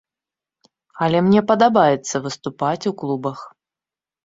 Але 1.07 1.17
мне 1.27 1.41
падабаецца 1.51 2.23
выступаць 2.25 2.87
у 2.93 2.95
клубах. 3.05 3.39